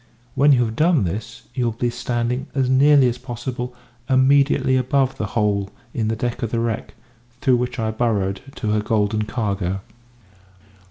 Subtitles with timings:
[0.33, 3.75] When you have done this, you will be standing, as nearly as possible,
[4.09, 6.95] immediately above the hole in the deck of the wreck,
[7.39, 9.81] through which I burrowed to her golden cargo."